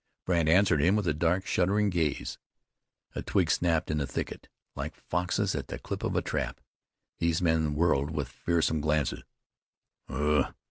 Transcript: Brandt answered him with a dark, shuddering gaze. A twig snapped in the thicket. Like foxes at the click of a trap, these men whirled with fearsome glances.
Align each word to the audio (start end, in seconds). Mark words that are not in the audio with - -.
Brandt 0.25 0.49
answered 0.49 0.81
him 0.81 0.95
with 0.95 1.07
a 1.07 1.13
dark, 1.13 1.45
shuddering 1.45 1.91
gaze. 1.91 2.39
A 3.13 3.21
twig 3.21 3.51
snapped 3.51 3.91
in 3.91 3.99
the 3.99 4.07
thicket. 4.07 4.47
Like 4.75 4.95
foxes 4.95 5.53
at 5.53 5.67
the 5.67 5.77
click 5.77 6.03
of 6.03 6.15
a 6.15 6.23
trap, 6.23 6.59
these 7.19 7.39
men 7.39 7.75
whirled 7.75 8.09
with 8.09 8.27
fearsome 8.27 8.81
glances. 8.81 9.21